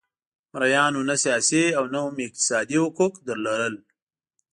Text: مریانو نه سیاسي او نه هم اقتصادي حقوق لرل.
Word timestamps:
مریانو 0.53 1.01
نه 1.09 1.15
سیاسي 1.23 1.63
او 1.77 1.83
نه 1.93 1.99
هم 2.05 2.15
اقتصادي 2.25 2.77
حقوق 2.83 3.13
لرل. 3.45 3.75